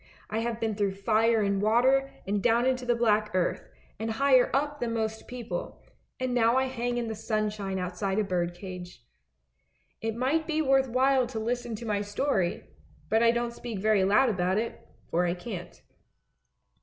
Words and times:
I 0.31 0.39
have 0.39 0.59
been 0.59 0.73
through 0.73 0.95
fire 0.95 1.43
and 1.43 1.61
water, 1.61 2.09
and 2.25 2.41
down 2.41 2.65
into 2.65 2.87
the 2.87 2.95
black 2.95 3.29
earth, 3.35 3.69
and 3.99 4.09
higher 4.13 4.49
up 4.51 4.79
than 4.79 4.95
most 4.95 5.27
people, 5.27 5.79
and 6.19 6.33
now 6.33 6.57
I 6.57 6.63
hang 6.63 6.97
in 6.97 7.07
the 7.07 7.13
sunshine 7.13 7.77
outside 7.77 8.17
a 8.17 8.23
bird 8.23 8.55
cage. 8.55 9.05
It 10.01 10.15
might 10.15 10.47
be 10.47 10.59
worth 10.59 10.87
while 10.87 11.27
to 11.27 11.39
listen 11.39 11.75
to 11.75 11.85
my 11.85 12.01
story, 12.01 12.63
but 13.09 13.21
I 13.21 13.29
don't 13.29 13.53
speak 13.53 13.77
very 13.77 14.03
loud 14.03 14.29
about 14.29 14.57
it, 14.57 14.79
for 15.11 15.25
I 15.27 15.35
can't." 15.35 15.79